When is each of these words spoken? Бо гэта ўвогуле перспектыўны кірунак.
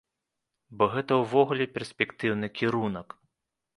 Бо 0.79 0.87
гэта 0.93 1.13
ўвогуле 1.21 1.65
перспектыўны 1.75 2.53
кірунак. 2.61 3.07